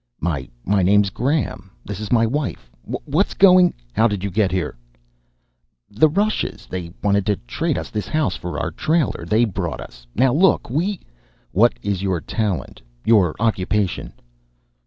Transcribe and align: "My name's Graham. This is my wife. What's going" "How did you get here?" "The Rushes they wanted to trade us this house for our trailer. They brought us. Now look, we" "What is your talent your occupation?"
"My 0.19 0.49
name's 0.65 1.11
Graham. 1.11 1.69
This 1.85 1.99
is 1.99 2.11
my 2.11 2.25
wife. 2.25 2.71
What's 2.85 3.35
going" 3.35 3.75
"How 3.95 4.07
did 4.07 4.23
you 4.23 4.31
get 4.31 4.51
here?" 4.51 4.75
"The 5.91 6.09
Rushes 6.09 6.65
they 6.67 6.91
wanted 7.03 7.23
to 7.27 7.35
trade 7.35 7.77
us 7.77 7.91
this 7.91 8.07
house 8.07 8.35
for 8.35 8.59
our 8.59 8.71
trailer. 8.71 9.25
They 9.27 9.45
brought 9.45 9.79
us. 9.79 10.07
Now 10.15 10.33
look, 10.33 10.71
we" 10.71 11.01
"What 11.61 11.73
is 11.83 12.01
your 12.01 12.19
talent 12.19 12.81
your 13.05 13.35
occupation?" 13.39 14.13